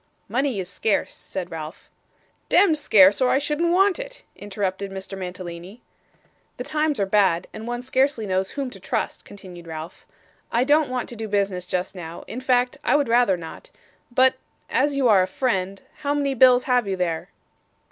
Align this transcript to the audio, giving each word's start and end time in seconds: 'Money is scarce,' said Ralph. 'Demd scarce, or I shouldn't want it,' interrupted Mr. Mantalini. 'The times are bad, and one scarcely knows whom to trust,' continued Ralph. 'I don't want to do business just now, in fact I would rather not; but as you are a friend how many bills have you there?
'Money 0.27 0.59
is 0.59 0.67
scarce,' 0.67 1.13
said 1.13 1.51
Ralph. 1.51 1.87
'Demd 2.49 2.75
scarce, 2.75 3.21
or 3.21 3.29
I 3.29 3.37
shouldn't 3.37 3.71
want 3.71 3.99
it,' 3.99 4.23
interrupted 4.35 4.89
Mr. 4.89 5.15
Mantalini. 5.15 5.83
'The 6.57 6.63
times 6.63 6.99
are 6.99 7.05
bad, 7.05 7.47
and 7.53 7.67
one 7.67 7.83
scarcely 7.83 8.25
knows 8.25 8.49
whom 8.49 8.71
to 8.71 8.79
trust,' 8.79 9.25
continued 9.25 9.67
Ralph. 9.67 10.07
'I 10.51 10.63
don't 10.63 10.89
want 10.89 11.07
to 11.09 11.15
do 11.15 11.27
business 11.27 11.67
just 11.67 11.93
now, 11.95 12.23
in 12.27 12.41
fact 12.41 12.79
I 12.83 12.95
would 12.95 13.09
rather 13.09 13.37
not; 13.37 13.69
but 14.11 14.33
as 14.71 14.95
you 14.95 15.07
are 15.07 15.21
a 15.21 15.27
friend 15.27 15.83
how 15.97 16.15
many 16.15 16.33
bills 16.33 16.63
have 16.63 16.87
you 16.87 16.95
there? 16.97 17.29